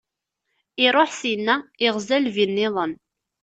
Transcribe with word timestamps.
Iṛuḥ 0.85 1.11
syenna, 1.19 1.55
iɣza 1.85 2.17
lbi- 2.25 2.45
nniḍen. 2.49 2.93